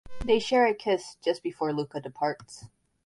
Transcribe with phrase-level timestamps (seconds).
[0.25, 2.65] They share a kiss just before Luca departs.